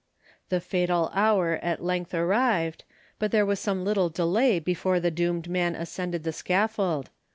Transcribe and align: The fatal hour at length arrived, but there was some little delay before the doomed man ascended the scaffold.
The 0.49 0.59
fatal 0.59 1.11
hour 1.13 1.59
at 1.61 1.83
length 1.83 2.15
arrived, 2.15 2.85
but 3.19 3.29
there 3.31 3.45
was 3.45 3.59
some 3.59 3.85
little 3.85 4.09
delay 4.09 4.57
before 4.57 4.99
the 4.99 5.11
doomed 5.11 5.47
man 5.47 5.75
ascended 5.75 6.23
the 6.23 6.33
scaffold. 6.33 7.11